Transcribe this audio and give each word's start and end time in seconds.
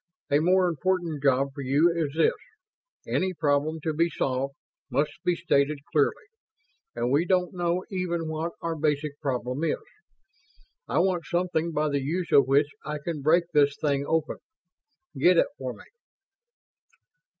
A 0.31 0.39
more 0.39 0.67
important 0.67 1.21
job 1.21 1.49
for 1.53 1.61
you 1.61 1.93
is 1.95 2.17
this: 2.17 2.33
Any 3.05 3.35
problem, 3.35 3.79
to 3.81 3.93
be 3.93 4.09
solved, 4.09 4.55
must 4.89 5.11
be 5.23 5.35
stated 5.35 5.77
clearly; 5.91 6.25
and 6.95 7.11
we 7.11 7.23
don't 7.23 7.53
know 7.53 7.85
even 7.91 8.27
what 8.27 8.53
our 8.63 8.75
basic 8.75 9.19
problem 9.19 9.63
is. 9.63 9.77
I 10.87 10.97
want 10.97 11.25
something 11.27 11.71
by 11.71 11.87
the 11.89 12.01
use 12.01 12.31
of 12.31 12.47
which 12.47 12.71
I 12.83 12.97
can 12.97 13.21
break 13.21 13.43
this 13.53 13.77
thing 13.79 14.03
open. 14.07 14.37
Get 15.19 15.37
it 15.37 15.45
for 15.59 15.71
me." 15.71 15.85